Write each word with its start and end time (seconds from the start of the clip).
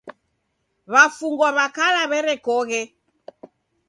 W'afungwa 0.91 1.47
w'a 1.57 1.67
kala 1.75 2.03
w'erekoghe. 2.11 2.81